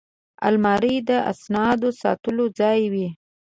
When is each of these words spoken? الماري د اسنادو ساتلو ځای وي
الماري 0.47 0.95
د 1.09 1.11
اسنادو 1.31 1.89
ساتلو 2.01 2.45
ځای 2.59 2.81
وي 2.93 3.07